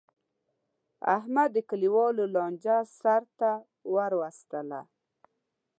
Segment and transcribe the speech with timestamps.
[1.15, 3.51] احمد د کلیوالو لانجه سرته
[3.93, 4.81] ور وستله.